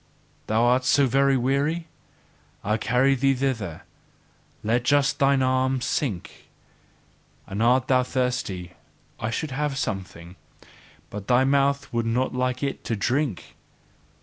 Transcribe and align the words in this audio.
Thou 0.47 0.63
art 0.63 0.83
so 0.83 1.05
very 1.05 1.37
weary? 1.37 1.87
I 2.63 2.77
carry 2.77 3.13
thee 3.13 3.35
thither; 3.35 3.83
let 4.63 4.81
just 4.83 5.19
thine 5.19 5.43
arm 5.43 5.79
sink! 5.79 6.49
And 7.45 7.61
art 7.61 7.87
thou 7.87 8.01
thirsty 8.01 8.71
I 9.19 9.29
should 9.29 9.51
have 9.51 9.77
something; 9.77 10.37
but 11.11 11.27
thy 11.27 11.43
mouth 11.43 11.93
would 11.93 12.07
not 12.07 12.33
like 12.33 12.63
it 12.63 12.83
to 12.85 12.95
drink! 12.95 13.55